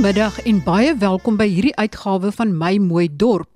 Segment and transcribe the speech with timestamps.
[0.00, 3.50] Goeiemiddag en baie welkom by hierdie uitgawe van My Mooi Dorp.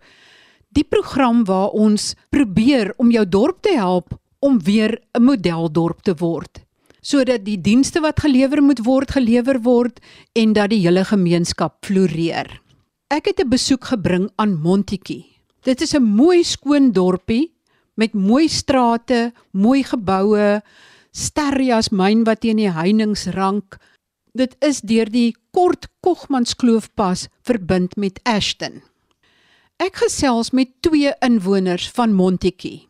[0.76, 4.12] Die program waar ons probeer om jou dorp te help
[4.44, 6.60] om weer 'n modeldorp te word,
[7.00, 10.00] sodat die dienste wat gelewer moet word gelewer word
[10.36, 12.60] en dat die hele gemeenskap floreer.
[13.08, 15.24] Ek het 'n besoek gebring aan Montetjie.
[15.62, 17.54] Dit is 'n mooi skoon dorpie
[17.96, 20.60] met mooi strate, mooi geboue,
[21.10, 23.78] sterrias myn wat teen die heininge rank.
[24.34, 28.80] Dit is deur die kort Kogmanskloofpas verbind met Ashton.
[29.78, 32.88] Ek gesels met twee inwoners van Montetjie.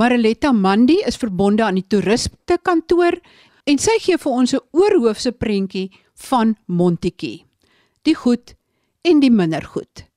[0.00, 3.18] Mariletta Mandi is verbonde aan die toeriste kantoor
[3.68, 5.90] en sy gee vir ons 'n oorhoofse prentjie
[6.30, 7.44] van Montetjie.
[8.04, 8.56] Die goed
[9.04, 10.08] en die minder goed.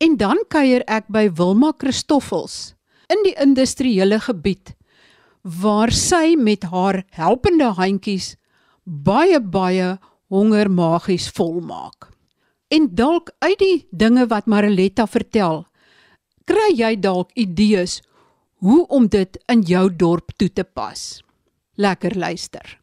[0.00, 2.74] En dan kuier ek by Wilma Christoffels
[3.08, 4.76] in die industriële gebied
[5.42, 8.36] waar sy met haar helpende handjies
[8.84, 12.10] baie baie honger magies volmaak.
[12.68, 15.64] En dalk uit die dinge wat Mariletta vertel,
[16.44, 18.00] kry jy dalk idees
[18.64, 21.22] hoe om dit in jou dorp toe te pas.
[21.76, 22.78] Lekker luister.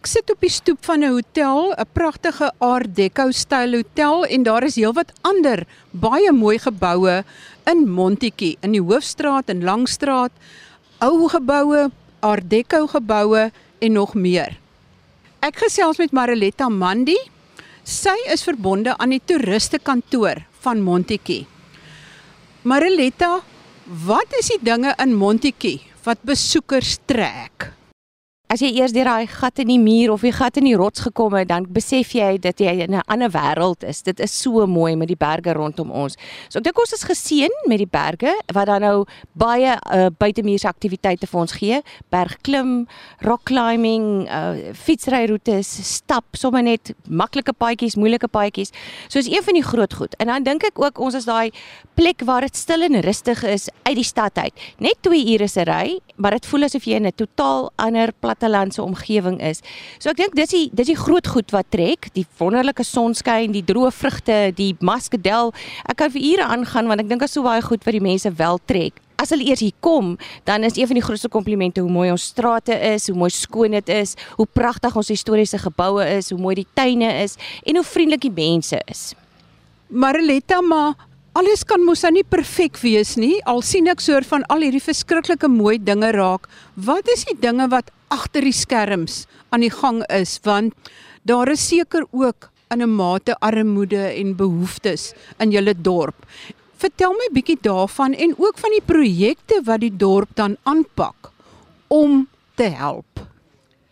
[0.00, 4.42] Ek sit op die stoep van 'n hotel, 'n pragtige Art Deco styl hotel en
[4.42, 7.24] daar is heelwat ander baie mooi geboue
[7.66, 10.32] in Montetjie, in die Hoofstraat en Langstraat,
[11.00, 14.59] ou geboue, Art Deco geboue en nog meer.
[15.40, 17.16] Ek gesels met Mariletta Mandi.
[17.80, 21.46] Sy is verbonde aan die toeriste kantoor van Montetjie.
[22.68, 23.38] Mariletta,
[24.04, 27.70] wat is die dinge in Montetjie wat besoekers trek?
[28.50, 31.04] As jy eers deur daai gat in die muur of die gat in die rots
[31.04, 34.02] gekom het, dan besef jy dat jy in 'n ander wêreld is.
[34.02, 36.16] Dit is so mooi met die berge rondom ons.
[36.48, 40.66] So ek dink ons is geseën met die berge wat dan nou baie uh, buitemuurse
[40.66, 41.80] aktiwiteite vir ons gee.
[42.10, 42.88] Bergklim,
[43.20, 48.72] rock climbing, uh, fietsryroetes, stap, sommer net maklike paadjies, moeilike paadjies.
[49.08, 50.16] So is een van die groot goed.
[50.18, 51.52] En dan dink ek ook ons is daai
[51.94, 54.52] plek waar dit stil en rustig is uit die stad uit.
[54.78, 58.82] Net 2 ure se ry, maar dit voel asof jy in 'n totaal ander plattelandse
[58.82, 59.60] omgewing is.
[59.98, 63.64] So ek dink dis die dis die groot goed wat trek, die wonderlike sonskyn, die
[63.64, 65.52] droë vrugte, die muscadel.
[65.88, 68.32] Ek kan vir ure aangaan want ek dink daar's so baie goed wat die mense
[68.38, 69.00] wel trek.
[69.20, 70.14] As hulle eers hier kom,
[70.48, 73.76] dan is een van die grootste komplimente hoe mooi ons strate is, hoe mooi skoon
[73.76, 77.36] dit is, hoe pragtig ons historiese geboue is, hoe mooi die tuine is
[77.66, 79.10] en hoe vriendelik die mense is.
[79.92, 80.96] Mariletta, maar
[81.36, 83.36] alles kan mos nou nie perfek wees nie.
[83.44, 86.48] Al sien ek soor van al hierdie verskriklike mooi dinge raak.
[86.80, 90.38] Wat is die dinge wat agter die skerms aan die gang is?
[90.42, 90.74] Want
[91.22, 96.26] daar is seker ook in 'n mate armoede en behoeftes in julle dorp.
[96.76, 101.30] Vertel my bietjie daarvan en ook van die projekte wat die dorp dan aanpak
[101.88, 103.06] om te help.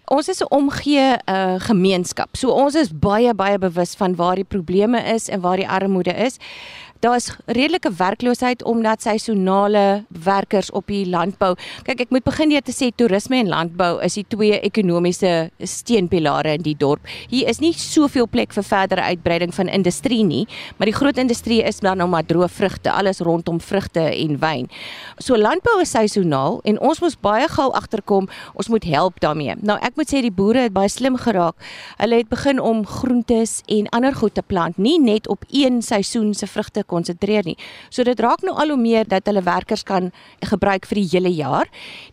[0.09, 2.37] Ons is 'n omgee uh, gemeenskap.
[2.37, 6.13] So ons is baie baie bewus van waar die probleme is en waar die armoede
[6.13, 6.37] is.
[6.99, 11.53] Daar's redelike werkloosheid omdat seisonale werkers op die landbou.
[11.87, 16.57] Kyk, ek moet begin deur te sê toerisme en landbou is die twee ekonomiese steunpilare
[16.59, 17.07] in die dorp.
[17.31, 21.61] Hier is nie soveel plek vir verdere uitbreiding van industrie nie, maar die groot industrie
[21.63, 24.67] is dan nou maar droë vrugte, alles rondom vrugte en wyn.
[25.23, 28.27] So landbou is seisonaal en ons moet baie gou agterkom,
[28.59, 29.55] ons moet help daarmee.
[29.63, 31.55] Nou ek moet sê die boere het baie slim geraak.
[32.03, 36.35] Hulle het begin om groentes en ander goed te plant, nie net op een seisoen
[36.35, 37.57] se vrugte konsentreer nie.
[37.91, 40.11] So dit raak nou al hoe meer dat hulle werkers kan
[40.41, 41.69] gebruik vir die hele jaar.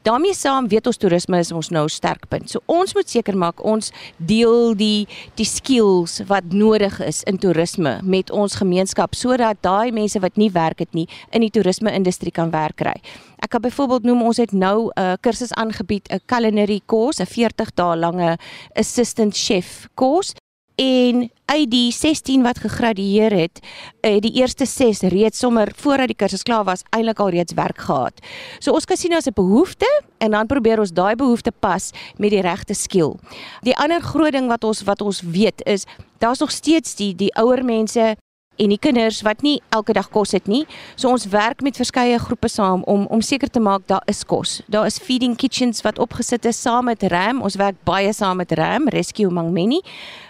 [0.06, 2.50] daarmee saam weet ons toerisme is ons nou sterkpunt.
[2.50, 8.00] So ons moet seker maak ons deel die die skills wat nodig is in toerisme
[8.04, 12.32] met ons gemeenskap sodat daai mense wat nie werk het nie in die toerisme industrie
[12.32, 12.96] kan werk kry.
[13.44, 17.26] Ek kan byvoorbeeld noem ons het nou 'n uh, kursus aangebied, 'n culinary course, 'n
[17.26, 18.38] 40 dae lange
[18.76, 20.34] assistant chef course
[20.76, 23.60] en uit die 16 wat gegradueer het,
[24.02, 27.78] uh, die eerste 6 reeds sommer voordat die kursus klaar was, eintlik al reeds werk
[27.78, 28.20] gehad.
[28.60, 32.30] So ons kan sien as 'n behoefte en dan probeer ons daai behoefte pas met
[32.30, 33.16] die regte skill.
[33.62, 35.86] Die ander groot ding wat ons wat ons weet is
[36.18, 38.16] daar's nog steeds die die ouer mense
[38.56, 40.66] en die kinders wat nie elke dag kos het nie.
[40.96, 44.62] So ons werk met verskeie groepe saam om om seker te maak daar is kos.
[44.68, 47.42] Daar is feeding kitchens wat opgesit is saam met RAM.
[47.42, 49.82] Ons werk baie saam met RAM, Rescue Mangmeni.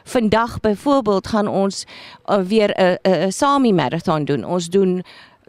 [0.03, 1.85] Vandag byvoorbeeld gaan ons
[2.25, 4.45] uh, weer 'n 'n Sami marathon doen.
[4.45, 5.03] Ons doen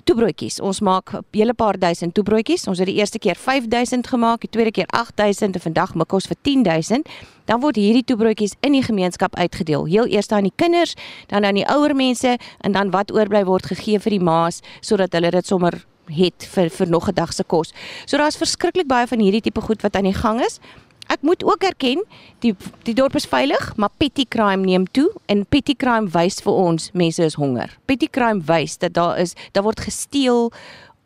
[0.06, 0.60] toebroodjies.
[0.60, 2.66] Ons maak 'n hele paar duisend toebroodjies.
[2.66, 6.26] Ons het die eerste keer 5000 gemaak, die tweede keer 8000 en vandag maak ons
[6.26, 7.08] vir 10000.
[7.44, 9.84] Dan word hierdie toebroodjies in die gemeenskap uitgedeel.
[9.84, 10.94] Heel eers aan die kinders,
[11.26, 15.12] dan aan die ouer mense en dan wat oorbly word gegee vir die ma's sodat
[15.12, 17.72] hulle dit sommer het vir vir nog 'n dag se kos.
[18.06, 20.60] So daar's verskriklik baie van hierdie tipe goed wat aan die gang is.
[21.06, 22.02] Ek moet ook erken,
[22.42, 26.52] die die dorp is veilig, maar petty crime neem toe en petty crime wys vir
[26.52, 27.70] ons mense is honger.
[27.86, 30.50] Petty crime wys dat daar is daar word gesteel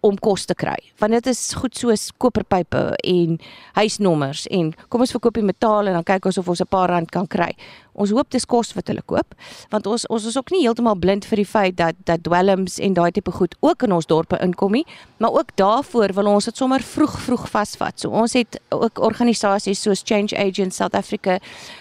[0.00, 0.78] om kos te kry.
[1.00, 3.36] Want dit is goed soos koperpype en
[3.76, 6.88] huisnommers en kom ons verkoop die metaal en dan kyk ons of ons 'n paar
[6.88, 7.52] rand kan kry.
[8.00, 9.34] Ons hoop dis kos wat hulle koop,
[9.72, 12.94] want ons ons is ook nie heeltemal blind vir die feit dat dat dwelms en
[12.96, 14.84] daai tipe goed ook in ons dorpe inkom nie,
[15.20, 17.98] maar ook daarvoor wil ons dit sommer vroeg vroeg vasvat.
[18.00, 21.36] So ons het ook organisasies soos Change Agents South Africa,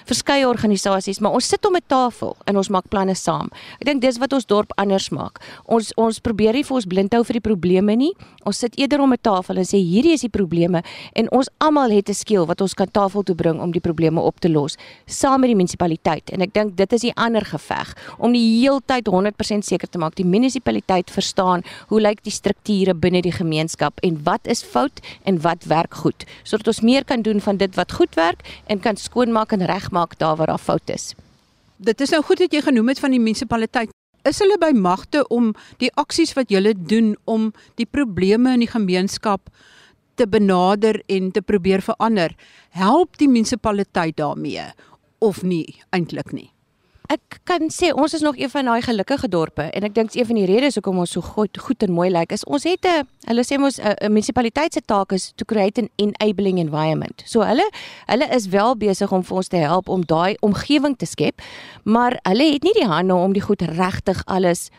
[0.10, 3.48] verskeie organisasies, maar ons sit om 'n tafel en ons maak planne saam.
[3.80, 5.40] Ek dink dis wat ons dorp anders maak.
[5.66, 8.14] Ons ons probeer nie vir ons blind hou vir die probleme nie.
[8.44, 10.84] Ons sit eerder om 'n tafel en sê hierdie is die probleme
[11.14, 14.20] en ons almal het 'n skill wat ons kan tafel toe bring om die probleme
[14.20, 17.44] op te los saam met die munisipaliteit munisipaliteit en ek dink dit is die ander
[17.46, 22.94] geveg om die heeltyd 100% seker te maak die munisipaliteit verstaan hoe lyk die strukture
[22.94, 27.22] binne die gemeenskap en wat is fout en wat werk goed sodat ons meer kan
[27.22, 30.94] doen van dit wat goed werk en kan skoonmaak en regmaak daar waar daar foute
[30.94, 31.14] is.
[31.78, 33.92] Dit is nou goed dat jy genoem het van die munisipaliteit.
[34.28, 38.72] Is hulle by magte om die aksies wat julle doen om die probleme in die
[38.72, 39.48] gemeenskap
[40.20, 42.36] te benader en te probeer verander?
[42.76, 44.68] Help die munisipaliteit daarmee
[45.20, 46.52] of nie eintlik nie.
[47.10, 50.28] Ek kan sê ons is nog een van daai gelukkige dorpe en ek dink een
[50.30, 53.08] van die redes hoekom ons so goed goed en mooi lyk is ons het 'n
[53.26, 57.24] hulle sê ons 'n munisipaliteit se taak is to create an enabling environment.
[57.26, 57.66] So hulle
[58.06, 61.42] hulle is wel besig om vir ons te help om daai omgewing te skep,
[61.84, 64.70] maar hulle het nie die hande om die goed regtig alles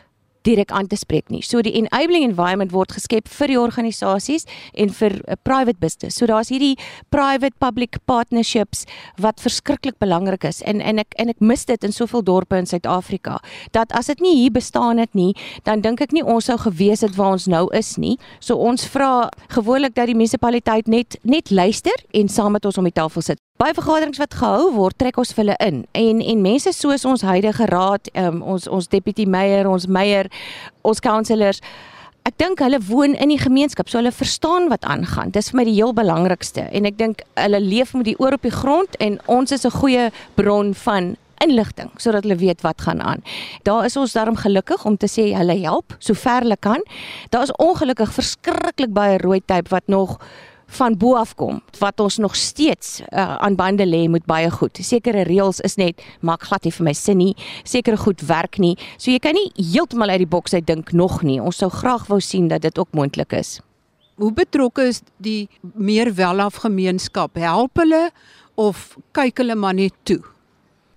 [0.47, 1.41] direk aan te spreek nie.
[1.45, 6.15] So die enabling environment word geskep vir die organisasies en vir 'n uh, private business.
[6.17, 6.77] So daar's hierdie
[7.09, 8.85] private public partnerships
[9.17, 12.65] wat verskriklik belangrik is en en ek en ek mis dit in soveel dorpe in
[12.65, 13.39] Suid-Afrika.
[13.71, 17.01] Dat as dit nie hier bestaan het nie, dan dink ek nie ons sou gewees
[17.01, 18.17] het waar ons nou is nie.
[18.39, 22.83] So ons vra gewoonlik dat die munisipaliteit net net luister en saam met ons om
[22.83, 25.83] die tafel sit baie vergaderings wat gehou word, trek ons vir hulle in.
[25.93, 30.31] En en mense soos ons huidige raad, um, ons ons deputy mayor, ons mayor,
[30.81, 31.61] ons councillors
[32.21, 35.31] Ek dink hulle woon in die gemeenskap, so hulle verstaan wat aangaan.
[35.33, 38.45] Dis vir my die heel belangrikste en ek dink hulle leef met die oor op
[38.45, 43.01] die grond en ons is 'n goeie bron van inligting sodat hulle weet wat gaan
[43.01, 43.23] aan.
[43.63, 46.83] Daar is ons daarom gelukkig om te sê hulle help sover hulle kan.
[47.29, 50.19] Daar is ongelukkig verskriklik baie rooi tape wat nog
[50.71, 54.79] van bo af kom wat ons nog steeds uh, aan bande lê met baie goed.
[54.81, 57.33] Sekere reëls is net maak glad nie vir my sin nie.
[57.63, 58.75] Sekere goed werk nie.
[58.97, 61.39] So jy kan nie heeltemal uit die boks uit dink nog nie.
[61.41, 63.59] Ons sou graag wou sien dat dit ook moontlik is.
[64.21, 67.39] Hoe betrokke is die meer welaf gemeenskap?
[67.41, 68.09] Help hulle
[68.59, 70.21] of kyk hulle maar net toe?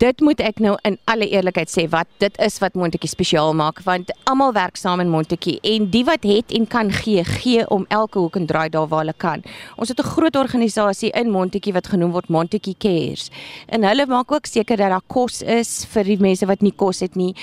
[0.05, 3.81] Dit moet ek nou in alle eerlikheid sê wat dit is wat Montetjie spesiaal maak
[3.87, 7.87] want almal werk saam in Montetjie en die wat het en kan gee gee om
[7.89, 9.45] elke hoek en draai daar waar hulle kan.
[9.77, 13.31] Ons het 'n groot organisasie in Montetjie wat genoem word Montetjie Cares.
[13.69, 17.01] En hulle maak ook seker dat daar kos is vir die mense wat nie kos
[17.01, 17.35] het nie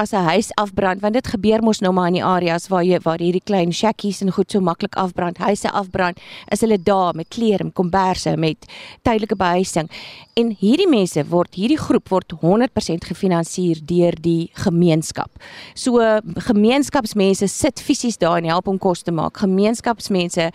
[0.00, 2.98] as 'n huis afbrand want dit gebeur mos nou maar in die areas waar jy
[3.04, 6.18] waar hierdie klein shackies en goed so maklik afbrand, huise afbrand,
[6.48, 8.56] is hulle daar met klere, met komberse, met
[9.02, 9.90] tydelike behuising.
[10.34, 15.30] En hierdie mense word hierdie groep word 100% gefinansier deur die gemeenskap.
[15.74, 16.00] So
[16.48, 19.36] gemeenskapsmense sit fisies daar en help om kos te maak.
[19.36, 20.50] Gemeenskapsmense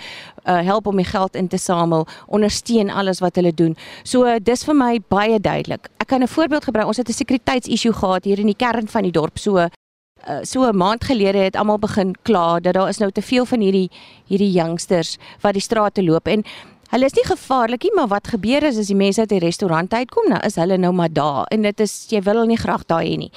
[0.46, 3.76] uh, help om die geld in te samel, ondersteun alles wat hulle doen.
[4.04, 5.90] So dis vir my baie duidelik.
[6.02, 6.88] Ek kan 'n voorbeeld gebruik.
[6.88, 9.35] Ons het 'n sekuriteitsissue gehad hier in die kern van die dorp.
[9.40, 9.70] So uh,
[10.44, 13.60] so 'n maand gelede het almal begin kla dat daar is nou te veel van
[13.60, 13.90] hierdie
[14.28, 16.44] hierdie youngsters wat die strate loop en
[16.86, 19.94] Hulle is nie gevaarlik nie, maar wat gebeur is as die mense uit die restaurant
[19.94, 22.86] uitkom, nou is hulle nou maar daar en dit is jy wil hulle nie graag
[22.86, 23.32] daar hê nie.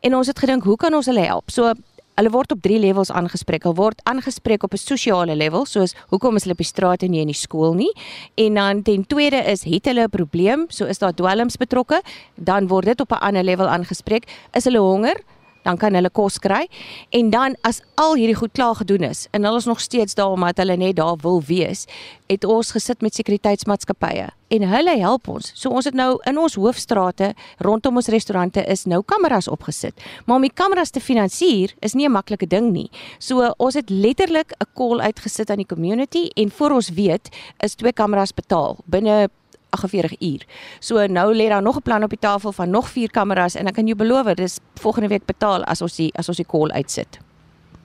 [0.00, 1.50] En ons het gedink, hoe kan ons hulle help?
[1.50, 1.72] So
[2.12, 3.62] Hulle word op 3 levels aangespreek.
[3.64, 7.10] Hulle word aangespreek op 'n sosiale level, soos hoekom is hulle op die straat en
[7.10, 7.92] nie in die skool nie?
[8.36, 12.02] En dan ten tweede is het hulle 'n probleem, so is daar dwelms betrokke,
[12.36, 14.28] dan word dit op 'n ander level aangespreek.
[14.52, 15.16] Is hulle honger?
[15.62, 16.66] Dan kan hulle kos kry.
[17.10, 20.30] En dan as al hierdie goed klaar gedoen is en hulle is nog steeds daar
[20.30, 21.86] omdat hulle net daar wil wees
[22.32, 25.50] het ons gesit met sekuriteitsmaatskappye en hulle help ons.
[25.56, 27.32] So ons het nou in ons hoofstrate
[27.64, 29.96] rondom ons restaurante is nou kameras opgesit.
[30.26, 32.90] Maar om die kameras te finansier is nie 'n maklike ding nie.
[33.18, 37.28] So ons het letterlik 'n call uitgesit aan die community en voor ons weet
[37.60, 38.76] is twee kameras betaal.
[38.86, 39.28] Binne
[39.72, 40.46] 48 uur.
[40.80, 43.66] So nou lê daar nog 'n plan op die tafel van nog 4 kameras en
[43.66, 46.70] ek kan jou beloof dis volgende week betaal as ons die as ons die call
[46.70, 47.18] uitsit.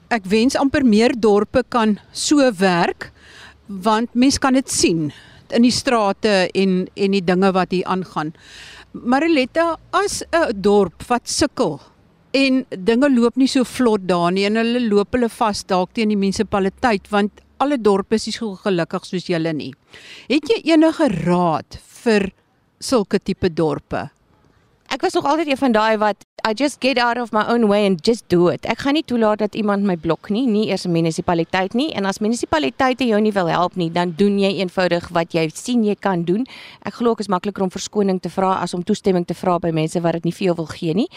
[0.08, 3.12] Ek wens amper meer dorpe kan so werk
[3.66, 5.12] want mense kan dit sien
[5.48, 8.32] in die strate en en die dinge wat hier aangaan.
[8.92, 11.80] Mariletta as 'n dorp wat sukkel
[12.30, 16.08] en dinge loop nie so vlot daar nie en hulle loop hulle vas dalk teen
[16.08, 19.72] die munisipaliteit want alle dorpe is so gelukkig soos julle nie.
[20.28, 22.30] Het jy enige raad vir
[22.80, 24.08] sulke tipe dorpe?
[24.88, 27.68] Ek was nog altyd een van daai wat I just get out of my own
[27.68, 28.64] way and just do it.
[28.64, 31.92] Ek gaan nie toelaat dat iemand my blok nie, nie eers 'n munisipaliteit nie.
[31.92, 35.84] En as munisipaliteite jou nie wil help nie, dan doen jy eenvoudig wat jy sien
[35.84, 36.46] jy kan doen.
[36.84, 39.70] Ek glo dit is makliker om verskoning te vra as om toestemming te vra by
[39.70, 41.08] mense wat dit nie vir jou wil gee nie.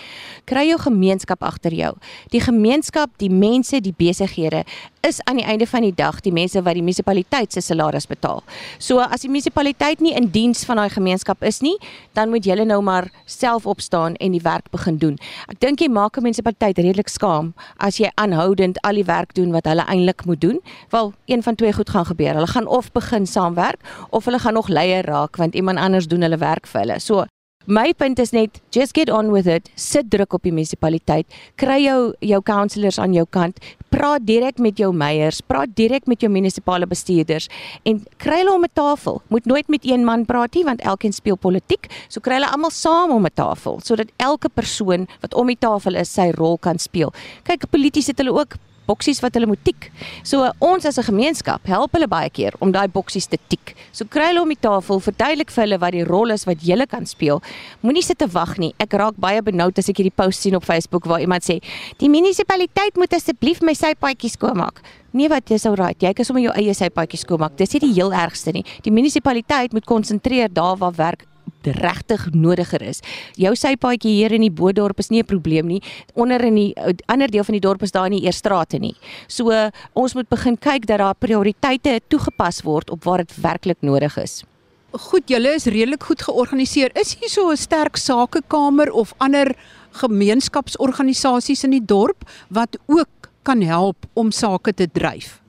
[0.45, 1.93] Kry jou gemeenskap agter jou.
[2.31, 4.63] Die gemeenskap, die mense, die besighede
[5.01, 8.43] is aan die einde van die dag die mense wat die munisipaliteit se salaris betaal.
[8.79, 11.77] So as die munisipaliteit nie in diens van daai gemeenskap is nie,
[12.13, 15.10] dan moet julle nou maar self opstaan en die werk begin doen.
[15.47, 19.51] Ek dink jy maak 'n munisipaliteit redelik skaam as jy aanhoudend al die werk doen
[19.51, 20.61] wat hulle eintlik moet doen.
[20.89, 22.33] Wel, een van twee goed gaan gebeur.
[22.33, 26.21] Hulle gaan of begin saamwerk of hulle gaan nog leier raak want iemand anders doen
[26.21, 26.99] hulle werk vir hulle.
[26.99, 27.25] So
[27.67, 29.69] My punt is net just get on with it.
[29.77, 31.27] Sit druk op die munisipaliteit.
[31.61, 33.59] Kry jou jou councillors aan jou kant.
[33.93, 37.51] Praat direk met jou meiers, praat direk met jou munisipale bestuurders
[37.85, 39.21] en kry hulle om 'n tafel.
[39.29, 41.85] Moet nooit met een man praat nie want elkeen speel politiek.
[42.09, 45.95] So kry hulle almal saam om 'n tafel sodat elke persoon wat om die tafel
[45.95, 47.13] is sy rol kan speel.
[47.43, 48.57] Kyk, polities het hulle ook
[48.91, 49.89] boksies wat hulle moet tik.
[50.23, 53.75] So ons as 'n gemeenskap help hulle baie keer om daai boksies te tik.
[53.91, 56.85] So kry hulle om die tafel, verduidelik vir hulle wat die rol is wat jy
[56.85, 57.41] kan speel.
[57.83, 58.73] Moenie sit te wag nie.
[58.79, 61.61] Ek raak baie benoud as ek hierdie post sien op Facebook waar iemand sê,
[61.97, 64.81] "Die munisipaliteit moet asseblief my sypaadjies skoonmaak."
[65.13, 67.57] Nee wat jy sou raai, jy kan sommer jou eie sypaadjies skoonmaak.
[67.57, 68.63] Dis nie die heel ergste nie.
[68.81, 71.25] Die munisipaliteit moet konsentreer daar waar werk
[71.61, 73.01] regtig nodiger is.
[73.37, 75.81] Jou sypaadjie hier in die Boedorp is nie 'n probleem nie.
[76.13, 76.73] Onder in die
[77.05, 78.95] ander deel van die dorp is daar nie eers strate nie.
[79.27, 84.17] So ons moet begin kyk dat daar prioriteite toegepas word op waar dit werklik nodig
[84.17, 84.43] is.
[84.91, 86.91] Goed, julle is redelik goed georganiseer.
[86.99, 89.55] Is hier so 'n sterk sakekamer of ander
[89.91, 93.07] gemeenskapsorganisasies in die dorp wat ook
[93.43, 95.40] kan help om sake te dryf?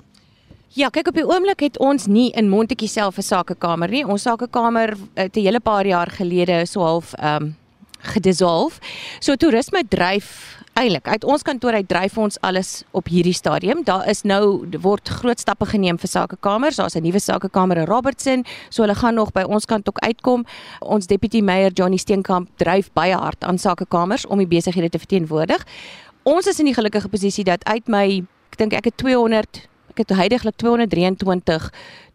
[0.72, 4.06] Ja, kyk op die oomblik het ons nie in Montetjie self 'n sakekamer nie.
[4.06, 7.56] Ons sakekamer het 'n hele paar jaar gelede so half ehm um,
[8.00, 8.80] gedissolve.
[9.20, 13.82] So toerisme dryf eintlik uit ons kantoor uit dryf ons alles op hierdie stadium.
[13.84, 16.76] Daar is nou word groot stappe geneem vir sakekamers.
[16.76, 20.44] Daar's 'n nuwe sakekamer in Robertson, so hulle gaan nog by ons kant ook uitkom.
[20.80, 25.66] Ons deputy mayor Johnny Steenkamp dryf baie hard aan sakekamers om die besighede te verteenwoordig.
[26.22, 30.06] Ons is in die gelukkige posisie dat uit my ek dink ek het 200 Ek
[30.06, 31.68] het heidaglik 223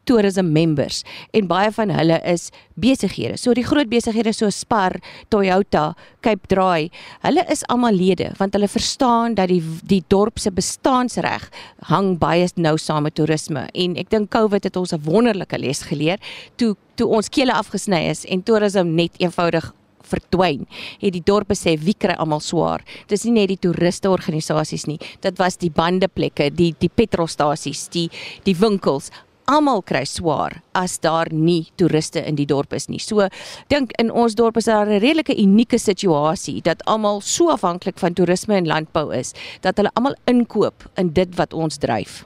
[0.08, 1.04] tourism members
[1.36, 3.38] en baie van hulle is besighede.
[3.40, 4.98] So die groot besighede so Spar,
[5.34, 5.92] Toyota,
[6.26, 6.88] Cape Dry,
[7.26, 11.50] hulle is almal lede want hulle verstaan dat die die dorp se bestaansreg
[11.92, 15.82] hang baie nou saam met toerisme en ek dink COVID het ons 'n wonderlike les
[15.90, 16.20] geleer
[16.56, 19.74] toe toe ons kele afgesny is en toerisme net eenvoudig
[20.08, 20.66] verdwyn.
[21.02, 22.84] Het die dorpe sê wie kry almal swaar.
[23.08, 25.00] Dis nie net die toeriste organisasies nie.
[25.22, 28.10] Dit was die bandeplekke, die die petrolstasies, die
[28.44, 29.12] die winkels
[29.48, 33.00] almal kry swaar as daar nie toeriste in die dorp is nie.
[33.00, 33.30] So
[33.72, 38.14] dink in ons dorp is daar 'n redelike unieke situasie dat almal so afhanklik van
[38.14, 42.26] toerisme en landbou is dat hulle almal inkoop in dit wat ons dryf.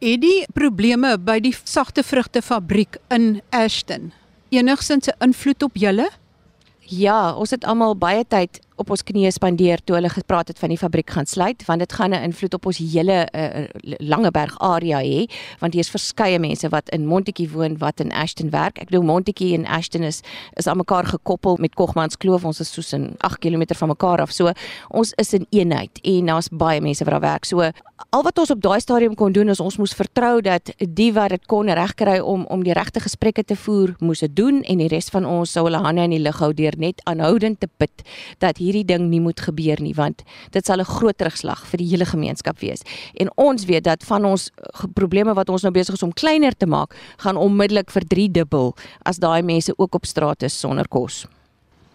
[0.00, 4.12] Het die probleme by die sagte vrugte fabriek in Ashton
[4.50, 6.10] enigsins 'n invloed op julle?
[6.88, 10.72] Ja, ons het almal baie tyd op ons knieë spandeer toe hulle gepraat het van
[10.72, 13.64] die fabriek gaan sluit want dit gaan 'n invloed op ons hele uh,
[13.98, 15.26] Langeberg area hê
[15.58, 18.78] want hier is verskeie mense wat in Montetjie woon wat in Ashton werk.
[18.78, 20.20] Ek dink Montetjie en Ashton is
[20.56, 22.44] is aan mekaar gekoppel met Kogmans Kloof.
[22.44, 24.32] Ons is soos in 8 km van mekaar af.
[24.32, 24.52] So
[24.88, 27.44] ons is 'n een eenheid en daar's baie mense wat daar werk.
[27.44, 27.70] So
[28.10, 31.30] al wat ons op daai stadium kon doen is ons moes vertrou dat die wat
[31.34, 34.88] dit kon regkry om om die regte gesprekke te voer, moes dit doen en die
[34.88, 38.04] res van ons sou hulle hande in die lug hou deur net aanhoudend te bid
[38.38, 40.22] dat hierdie ding nie moet gebeur nie want
[40.52, 42.84] dit sal 'n groot terugslag vir die hele gemeenskap wees.
[43.16, 44.50] En ons weet dat van ons
[44.94, 48.74] probleme wat ons nou besig is om kleiner te maak, gaan onmiddellik vir 3 dubbel
[49.04, 51.26] as daai mense ook op straat is sonder kos.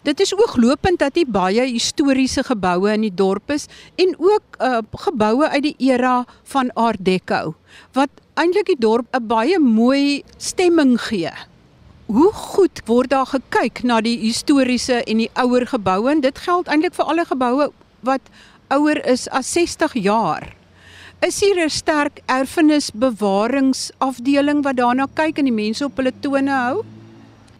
[0.04, 3.64] Dit is ooglopend dat hier baie historiese geboue in die dorp is
[3.96, 7.54] en ook uh, geboue uit die era van Art Deco
[7.96, 11.32] wat eintlik die dorp 'n baie mooi stemming gee.
[12.06, 16.10] Hoe goed word daar gekyk na die historiese en die ouer geboue?
[16.12, 17.70] En dit geld eintlik vir alle geboue
[18.04, 18.20] wat
[18.68, 20.52] ouer is as 60 jaar.
[21.24, 26.84] Is hier 'n sterk erfenisbewaringsafdeling wat daarna kyk en die mense op hulle tone hou?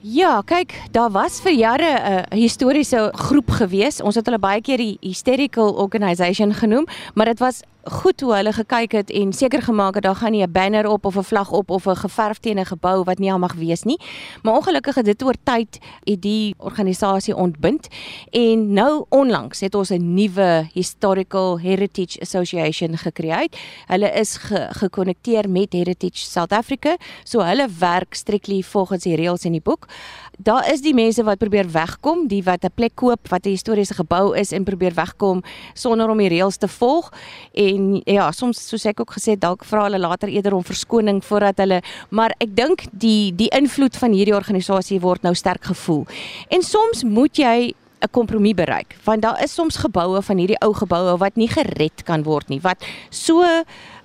[0.00, 4.00] Ja, kyk, daar was vir jare 'n uh, historiese groep gewees.
[4.00, 8.53] Ons het hulle baie keer die Hysterical Organisation genoem, maar dit was goed hoe hulle
[8.53, 11.50] gekyk het en seker gemaak het daar gaan nie 'n banner op of 'n vlag
[11.50, 14.00] op of 'n geverf teen 'n gebou wat nie al mag wees nie.
[14.43, 17.88] Maar ongelukkig het dit oor tyd het die organisasie ontbind
[18.31, 23.49] en nou onlangs het ons 'n nuwe Historical Heritage Association gekreë.
[23.87, 24.38] Hulle is
[24.71, 29.88] gekonnekteer met Heritage South Africa, so hulle werk strictly volgens die reëls in die boek.
[30.38, 33.95] Daar is die mense wat probeer wegkom, die wat 'n plek koop wat 'n historiese
[33.95, 37.12] gebou is en probeer wegkom sonder om die reëls te volg
[37.53, 37.74] en
[38.07, 41.81] ja, soms soos ek ook gesê dalk vra hulle later eerder om verskoning voordat hulle
[42.11, 46.04] maar ek dink die die invloed van hierdie organisasie word nou sterk gevoel.
[46.50, 50.73] En soms moet jy 'n kompromie bereik want daar is soms geboue van hierdie ou
[50.75, 53.43] geboue wat nie gered kan word nie wat so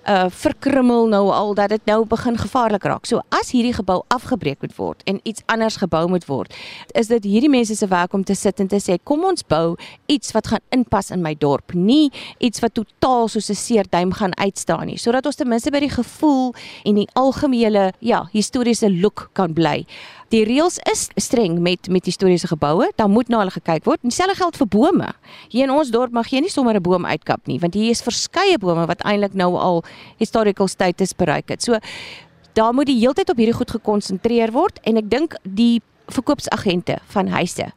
[0.08, 3.06] uh verkrummel nou al dat dit nou begin gevaarlik raak.
[3.06, 6.54] So as hierdie gebou afgebreek moet word en iets anders gebou moet word,
[6.94, 9.76] is dit hierdie mense se werk om te sit en te sê kom ons bou
[10.06, 14.36] iets wat gaan inpas in my dorp, nie iets wat totaal soos 'n seerduim gaan
[14.38, 16.54] uitstaan nie, sodat ons ten minste by die gevoel
[16.86, 19.86] en die algemene ja, historiese look kan bly.
[20.30, 24.02] Die reëls is streng met met historiese geboue, dan moet na hulle gekyk word.
[24.06, 25.08] Dieselfde geld vir bome.
[25.50, 28.02] Hier in ons dorp mag jy nie sommer 'n boom uitkap nie, want hier is
[28.02, 29.84] verskeie bome wat eintlik nou al
[30.20, 31.64] historical status bereik het.
[31.64, 31.80] So
[32.54, 37.28] daar moet die heeltyd op hierdie goed gekonsentreer word en ek dink die verkoopsagente van
[37.28, 37.72] huise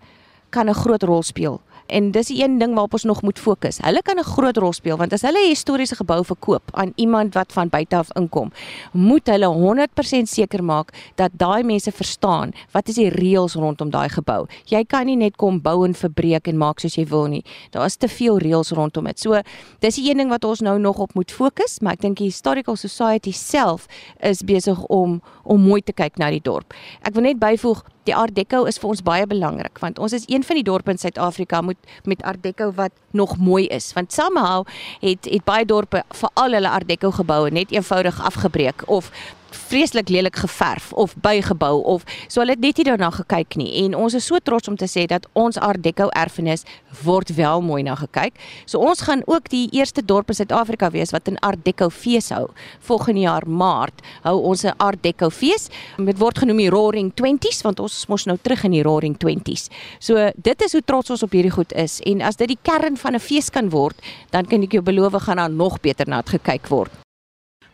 [0.51, 1.61] kan 'n groot rol speel
[1.93, 3.79] en dis die een ding waarop ons nog moet fokus.
[3.85, 7.35] Hulle kan 'n groot rol speel want as hulle 'n historiese gebou verkoop aan iemand
[7.35, 8.53] wat van buite af inkom,
[8.93, 14.09] moet hulle 100% seker maak dat daai mense verstaan wat is die reëls rondom daai
[14.09, 14.47] gebou.
[14.65, 17.45] Jy kan nie net kom bou en verbreek en maak soos jy wil nie.
[17.71, 19.21] Daar is te veel reëls rondom dit.
[19.21, 19.41] So,
[19.81, 22.31] dis die een ding wat ons nou nog op moet fokus, maar ek dink die
[22.31, 23.87] Historical Society self
[24.21, 26.75] is besig om om mooi te kyk na die dorp.
[27.03, 30.27] Ek wil net byvoeg die Art Deco is vir ons baie belangrik want ons is
[30.27, 31.79] een van die dorpe in Suid-Afrika met
[32.09, 33.93] met Art Deco wat nog mooi is.
[33.93, 34.67] Want somehow
[35.01, 39.11] het het baie dorpe veral hulle Art Deco geboue net eenvoudig afgebreek of
[39.55, 43.95] vreeslik lelik geverf of bygebou of so hulle het net nie daarna gekyk nie en
[43.95, 46.65] ons is so trots om te sê dat ons Art Deco erfenis
[47.05, 48.37] word wel mooi na gekyk.
[48.67, 52.31] So ons gaan ook die eerste dorp in Suid-Afrika wees wat 'n Art Deco fees
[52.31, 52.49] hou.
[52.81, 55.69] Volgende jaar Maart hou ons 'n Art Deco fees.
[55.97, 59.17] Dit word genoem die Roaring 20s want ons is mos nou terug in die Roaring
[59.17, 59.69] 20s.
[59.99, 62.97] So dit is hoe trots ons op hierdie goed is en as dit die kern
[62.97, 63.97] van 'n fees kan word,
[64.31, 67.02] dan kan ek jou beloof gaan daar nog beter na gekyk word.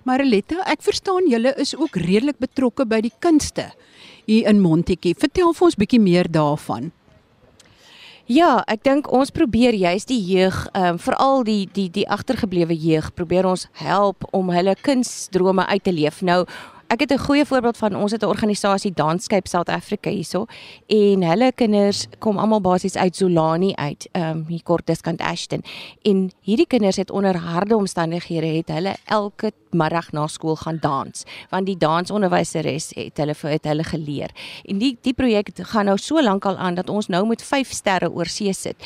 [0.08, 3.66] Mariletta, ek verstaan julle is ook redelik betrokke by die kunste
[4.28, 5.12] hier in Montetjie.
[5.18, 6.88] Vertel vir ons bietjie meer daarvan.
[8.28, 12.76] Ja, ek dink ons probeer juist die jeug, ehm um, veral die die die agtergeblewe
[12.76, 16.20] jeug, probeer ons help om hulle kunsdrome uit te leef.
[16.20, 16.42] Nou
[16.88, 20.46] Ek het 'n goeie voorbeeld van ons het 'n organisasie Danscape South Africa hierso
[20.86, 25.62] en hulle kinders kom almal basies uit Zolani uit, ehm um, hier kort diskant Ashton.
[26.02, 31.24] En hierdie kinders het onder harde omstandighede het hulle elke middag na skool gaan dans
[31.50, 34.30] want die dansonderwyseres het hulle vir het hulle geleer.
[34.64, 37.72] En die die projek gaan nou so lank al aan dat ons nou met 5
[37.72, 38.76] sterre oor see sit.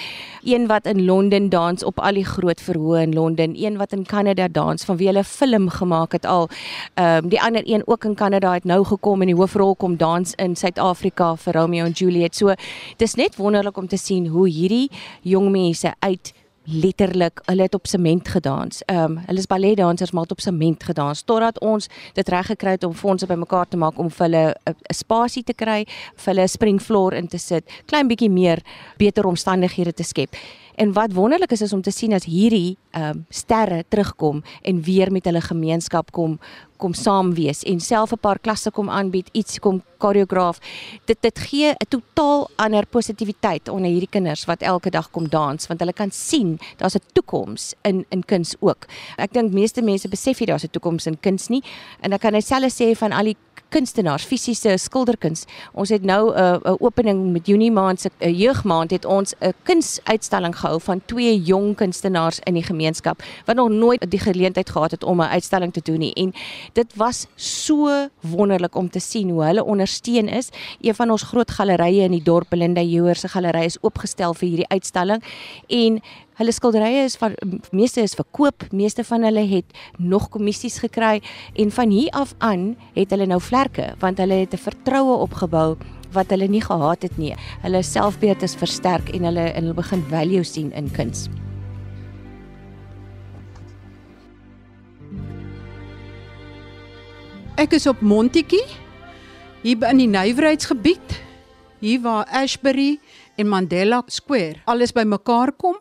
[0.43, 4.05] Een wat in Londen dans op al die groot verhoë in Londen, een wat in
[4.05, 6.49] Kanada dans van wie hulle film gemaak het al.
[6.95, 9.97] Ehm um, die ander een ook in Kanada het nou gekom en die hoofrol kom
[10.01, 12.35] dans in Suid-Afrika vir Romeo en Juliet.
[12.35, 12.55] So
[12.97, 14.89] dis net wonderlik om te sien hoe hierdie
[15.23, 16.33] jong mense uit
[16.65, 18.83] letterlik hulle het op sement gedans.
[18.87, 22.71] Ehm um, hulle is balletdansers maar het op sement gedans totdat ons dit reg gekry
[22.79, 25.85] het om fondse bymekaar te maak om vir hulle 'n spasie te kry,
[26.17, 28.63] vir hulle 'n spring floor in te sit, klein bietjie meer
[28.97, 30.37] beter omstandighede te skep.
[30.75, 34.83] En wat wonderlik is is om te sien as hierdie ehm um, sterre terugkom en
[34.83, 36.39] weer met hulle gemeenskap kom
[36.83, 40.59] kom saam wees en self 'n paar klasse kom aanbied, iets kom koreograaf.
[41.05, 45.67] Dit dit gee 'n totaal ander positiwiteit onder hierdie kinders wat elke dag kom dans
[45.67, 48.87] want hulle kan sien daar's 'n toekoms in in kuns ook.
[49.17, 51.63] Ek dink meeste mense besef nie daar's 'n toekoms in kuns nie
[52.01, 53.37] en ek kan net selfs sê van al die
[53.73, 55.47] kunstenaars, fisiese skilderkuns.
[55.73, 59.53] Ons het nou 'n uh, opening met Junie maand se uh, jeugmaand het ons 'n
[59.63, 64.91] kunsuitstalling gehou van twee jong kunstenaars in die gemeenskap wat nog nooit die geleentheid gehad
[64.91, 66.13] het om 'n uitstalling te doen nie.
[66.13, 66.33] En
[66.73, 70.49] dit was so wonderlik om te sien hoe hulle ondersteun is.
[70.81, 74.49] Een van ons groot gallerye in die dorp, Belinda Jouwer se galery is oopgestel vir
[74.49, 75.23] hierdie uitstalling
[75.67, 76.01] en
[76.33, 77.35] Hulle skilderye is van
[77.77, 81.21] meeste is verkoop, meeste van hulle het nog kommissies gekry
[81.61, 85.77] en van hier af aan het hulle nou vlerke want hulle het 'n vertroue opgebou
[86.13, 87.35] wat hulle nie gehad het nie.
[87.63, 91.29] Hulle selfbeeld is versterk en hulle en hulle begin value sien in kuns.
[97.57, 98.65] Ek is op Montetjie
[99.63, 101.21] hier in die nywerheidsgebied
[101.81, 102.99] hier waar Ashbury
[103.37, 105.77] en Mandela Square alles bymekaar kom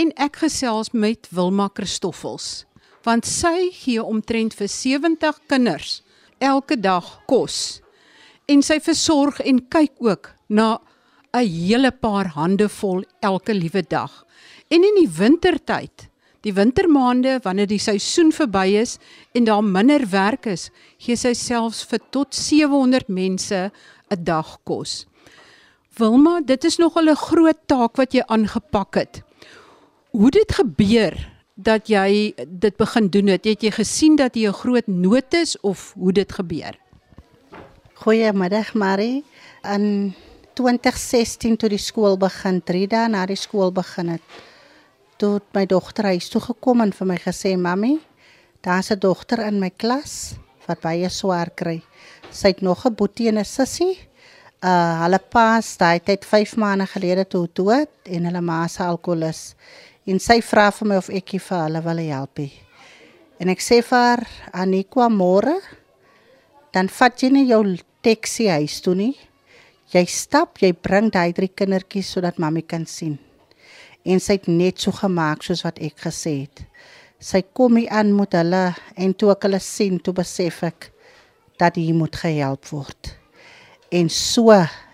[0.00, 2.64] en ek gesels met Wilma Christoffels.
[3.04, 6.02] want sy gee omtrent vir 70 kinders
[6.36, 7.80] elke dag kos.
[8.44, 10.80] En sy versorg en kyk ook na
[11.32, 14.26] 'n hele paar hande vol elke liewe dag.
[14.68, 16.08] En in die wintertyd,
[16.42, 18.98] die wintermaande wanneer die seisoen verby is
[19.32, 23.70] en daar minder werk is, gee sy selfs vir tot 700 mense
[24.10, 25.06] 'n dag kos.
[25.96, 29.22] Wilma, dit is nogal 'n groot taak wat jy aangepak het.
[30.10, 31.14] Hoe dit gebeur
[31.54, 33.44] dat jy dit begin doen het?
[33.46, 36.74] Het jy gesien dat jy 'n groot nood is of hoe dit gebeur?
[37.94, 39.24] Goeiemiddag Marie.
[39.62, 40.14] In
[40.54, 44.22] 2016 toe die skool begin, 3 dae na die skool begin het,
[45.16, 47.98] toe my dogter huis toe gekom en vir my gesê, "Mamy,
[48.60, 50.34] daar's 'n dogter in my klas
[50.66, 51.82] wat baie swaar kry.
[52.30, 53.98] Sy het nog 'n boetie en 'n sussie.
[54.62, 59.54] Uh hulle pa se tyd 5 maande gelede toe dood en hulle ma se alkoholus."
[60.10, 62.42] En sy vra vir my of ek vir hulle wil help.
[63.40, 65.60] En ek sê vir haar, "Anikwa môre,
[66.72, 69.16] dan vat jy nie jou taxi huis toe nie.
[69.92, 73.18] Jy stap, jy bring daai drie kindertjies sodat mami kan sien."
[74.04, 76.64] En sy het net so gemaak soos wat ek gesê het.
[77.20, 80.90] Sy kom hier aan met hulle en toe ek hulle sien, toe besef ek
[81.58, 83.16] dat hy moet gehelp word.
[83.92, 84.50] En so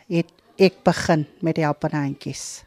[0.08, 2.65] het ek begin met die helpendjies.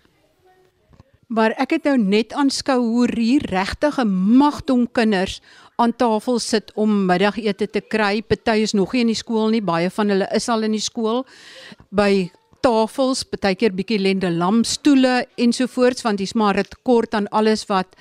[1.29, 5.41] Maar ek het nou net aanskou hoe hier regtig 'n magdom kinders
[5.77, 8.21] aan tafel sit om middagete te kry.
[8.21, 10.81] Party is nog nie in die skool nie, baie van hulle is al in die
[10.81, 11.25] skool
[11.89, 17.95] by tafels, partykeer bietjie lende lamstoele ensovoorts want dis maar 'n tekort aan alles wat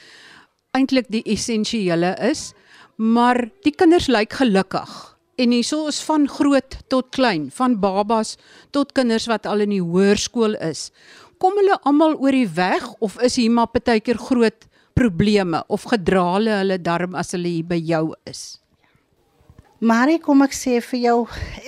[0.72, 2.52] eintlik die essensiële is.
[2.96, 5.16] Maar die kinders lyk gelukkig.
[5.36, 8.36] En hierso is van groot tot klein, van babas
[8.70, 10.90] tot kinders wat al in die hoërskool is
[11.38, 14.66] kom hulle almal oor die weg of is hier maar partykeer groot
[14.98, 18.58] probleme of gedra hulle hulle darm as hulle hier by jou is?
[19.78, 21.18] Maar kom ek sê vir jou,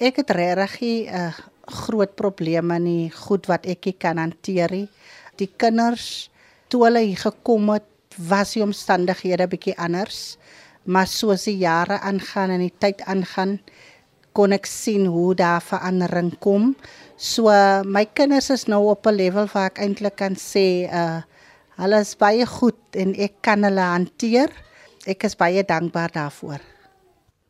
[0.03, 1.35] ek het regtig 'n uh,
[1.71, 4.89] groot probleme nie, goed wat ek kan hanteer.
[5.39, 6.31] Die kinders
[6.69, 7.87] toe hulle hier gekom het,
[8.19, 10.39] was die omstandighede bietjie anders,
[10.85, 13.61] maar soos die jare aangaan en die tyd aangaan,
[14.33, 16.75] kon ek sien hoe daar verandering kom.
[17.21, 17.53] So
[17.85, 21.21] my kinders is nou op 'n level waar ek eintlik kan sê uh
[21.77, 24.49] hulle is baie goed en ek kan hulle hanteer.
[25.07, 26.61] Ek is baie dankbaar daarvoor.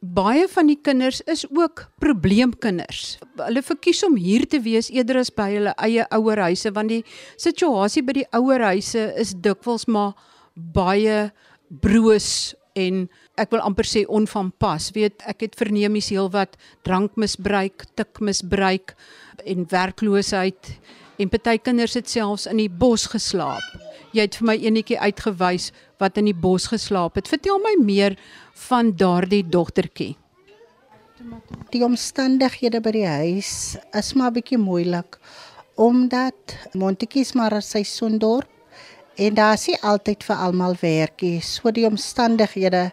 [0.00, 3.18] Baie van die kinders is ook probleemkinders.
[3.36, 7.04] Hulle verkies om hier te wees eerder as by hulle eie ouerhuise want die
[7.36, 10.14] situasie by die ouerhuise is dikwels maar
[10.54, 11.30] baie
[11.68, 13.08] broos en
[13.40, 14.90] ek wil amper sê onvanpas.
[14.94, 16.56] Weet, ek het verneem is heel wat
[16.86, 18.94] drankmisbruik, tikmisbruik
[19.44, 20.72] en werkloosheid
[21.20, 23.64] en party kinders het selfs in die bos geslaap.
[24.12, 27.28] Jy het vir my enetjie uitgewys wat in die bos geslaap het.
[27.28, 28.16] Vertel my meer
[28.68, 30.16] van daardie dogtertjie.
[31.70, 35.20] Die omstandighede by die huis is maar bietjie moeilik
[35.80, 38.48] omdat Montetjies maar 'n seisoendorp
[39.16, 41.40] en daar is nie altyd vir almal werk nie.
[41.40, 42.92] So die omstandighede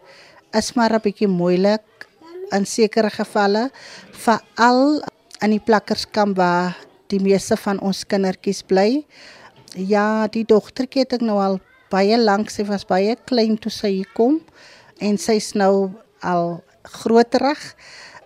[0.52, 2.08] is maar 'n bietjie moeilik
[2.52, 3.72] in sekere gevalle,
[4.12, 5.04] veral
[5.41, 6.78] in die plakkerskamp waar
[7.12, 9.04] die meeste van ons kindertjies bly.
[9.76, 11.60] Ja, die dogtertjie het ek nou al
[11.91, 14.41] baie lank, sy was baie klein toe sy hier kom
[15.04, 15.91] en sy's nou
[16.26, 16.58] al
[16.97, 17.62] groterig.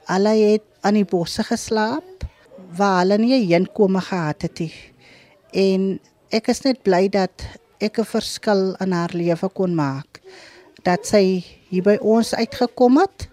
[0.09, 2.25] Hulle het aan die bosse geslaap
[2.77, 4.73] waar hulle nie heenkome gehad het nie.
[5.51, 5.99] En
[6.31, 7.43] ek is net bly dat
[7.81, 10.21] ek 'n verskil in haar lewe kon maak.
[10.83, 13.27] Dat sy hier by ons uitgekom het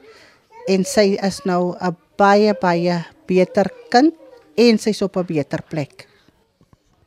[0.69, 4.15] en sy is nou 'n baie baie beter kind
[4.59, 6.09] en sy's op 'n beter plek.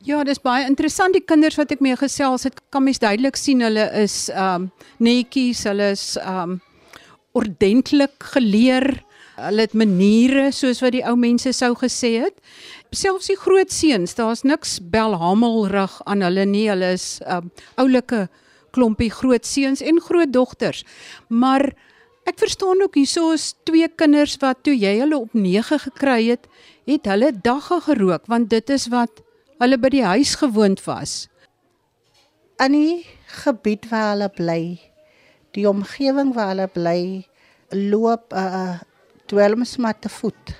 [0.02, 3.60] Ja, dis baie interessant die kinders wat ek mee gesels het, kan mens duidelik sien
[3.62, 6.60] hulle is um netjies, hulle is um
[7.38, 9.04] ordentlik geleer.
[9.36, 12.34] Hulle het maniere soos wat die ou mense sou gesê het.
[12.90, 16.66] Selfs die groot seuns, daar's niks belhamelrig aan hulle nie.
[16.68, 18.26] Hulle is um oulike
[18.72, 20.82] klompie groot seuns en groot dogters.
[21.28, 21.70] Maar
[22.22, 26.46] Ek verstaan ook hieso is twee kinders wat toe jy hulle op 9 gekry het,
[26.86, 29.22] het hulle dagga gerook want dit is wat
[29.62, 31.26] hulle by die huis gewoond was.
[32.62, 33.02] In die
[33.42, 34.62] gebied waar hulle bly,
[35.58, 37.02] die omgewing waar hulle bly,
[37.74, 38.78] loop 'n uh,
[39.26, 40.54] dwelmsmat te voet.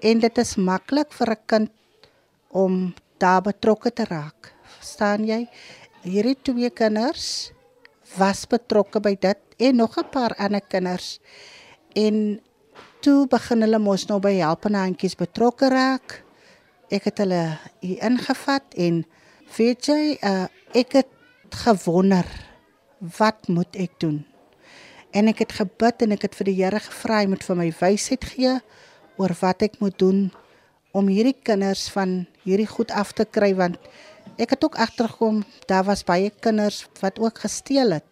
[0.00, 1.70] En dit is maklik vir 'n kind
[2.48, 4.54] om daar betrokke te raak.
[4.78, 5.48] Verstaan jy?
[6.02, 7.52] Hierdie twee kinders
[8.16, 11.18] was betrokke by dit en nog 'n paar ander kinders.
[11.92, 12.40] En
[13.00, 16.24] toe begin hulle mos nou by helpende handjies betrokke raak.
[16.90, 19.04] Ek het hulle hier ingevat en
[19.56, 21.08] weet jy, uh, ek het
[21.50, 22.26] gewonder
[23.18, 24.26] wat moet ek doen?
[25.10, 27.72] En ek het gebid en ek het vir die Here gevra hy moet vir my
[27.80, 28.58] wysheid gee
[29.16, 30.28] oor wat ek moet doen
[30.92, 33.78] om hierdie kinders van hierdie goed af te kry want
[34.38, 38.06] ek het ook agtergekom daar was baie kinders wat ook gesteel het.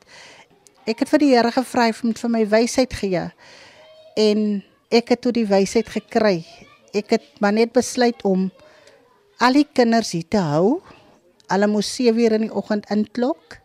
[0.86, 3.22] Ek het vir die Here gevra om vir my wysheid gee.
[4.16, 4.40] En
[4.90, 6.44] ek het toe die wysheid gekry.
[6.94, 8.50] Ek het maar net besluit om
[9.42, 10.80] al die kinders hier te hou.
[11.50, 13.58] Hulle moes 7 uur in die oggend inklok.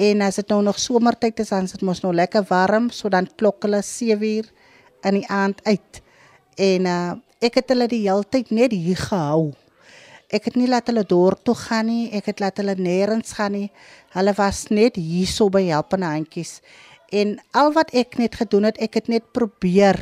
[0.00, 3.10] En as dit nou nog somertyd is, dan is dit mos nou lekker warm, so
[3.12, 4.46] dan klok hulle 7 uur
[5.10, 6.02] in die aand uit.
[6.56, 9.54] En uh ek het hulle die hele tyd net hier gehou.
[10.30, 13.56] Ek het nie laat hulle dorp toe gaan nie, ek het laat hulle nêrens gaan
[13.56, 13.68] nie.
[14.14, 16.60] Hulle was net hierso by helpende handjies.
[17.10, 19.98] En al wat ek net gedoen het, ek het net probeer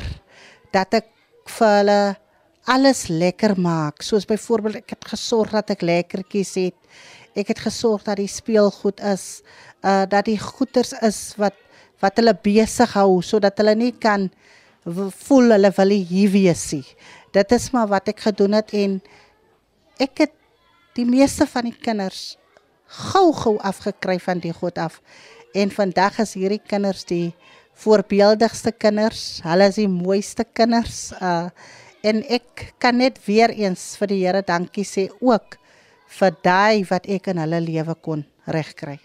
[0.73, 1.07] dat ek
[1.49, 2.01] vir hulle
[2.69, 4.03] alles lekker maak.
[4.05, 6.77] Soos byvoorbeeld ek het gesorg dat ek lekkertjies het.
[7.33, 9.41] Ek het gesorg dat die speelgoed is,
[9.81, 11.57] uh dat die goeders is wat
[11.99, 14.29] wat hulle besig hou sodat hulle nie kan
[14.85, 16.85] voel hulle wil hier wees nie.
[17.35, 18.99] Dit is maar wat ek gedoen het en
[19.99, 20.35] ek het
[20.97, 22.37] die meeste van die kinders
[22.89, 25.01] gou-gou afgekry van die God af.
[25.53, 27.33] En vandag is hierdie kinders die
[27.79, 29.39] voorbeeldigste kinders.
[29.45, 31.09] Hulle is die mooiste kinders.
[31.19, 31.49] Uh
[31.99, 35.57] en ek kan net weer eens vir die Here dankie sê ook
[36.15, 38.95] vir daai wat ek in hulle lewe kon regkry.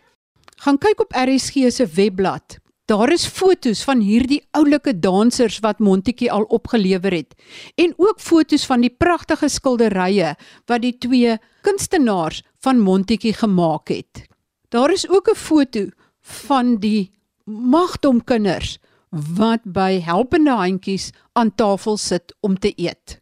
[0.62, 2.60] Gaan kyk op RSG se webblad.
[2.84, 7.32] Daar is fotos van hierdie oulike dansers wat Montetjie al opgelewer het
[7.80, 10.34] en ook fotos van die pragtige skilderye
[10.68, 14.26] wat die twee kunstenaars van Montetjie gemaak het.
[14.68, 15.88] Daar is ook 'n foto
[16.20, 17.12] van die
[17.44, 18.78] magdom kinders
[19.10, 23.20] wat by helpende handjies aan tafel sit om te eet.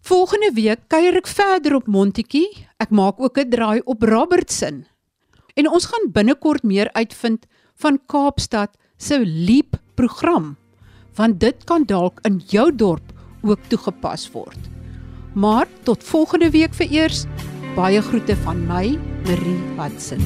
[0.00, 2.66] Volgende week kuier ek verder op Montetjie.
[2.78, 4.86] Ek maak ook 'n draai op Robertson.
[5.54, 10.54] En ons gaan binnekort meer uitvind van Kaapstad se Leap program
[11.14, 13.12] want dit kan dalk in jou dorp
[13.44, 14.70] ook toegepas word.
[15.34, 17.24] Maar tot volgende week vir eers
[17.76, 20.22] baie groete van my Marie Hudson.